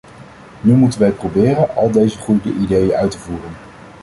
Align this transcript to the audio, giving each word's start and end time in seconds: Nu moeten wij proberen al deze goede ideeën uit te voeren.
Nu 0.61 0.73
moeten 0.75 0.99
wij 0.99 1.11
proberen 1.11 1.75
al 1.75 1.91
deze 1.91 2.17
goede 2.17 2.53
ideeën 2.53 2.91
uit 2.93 3.11
te 3.11 3.19
voeren. 3.19 3.51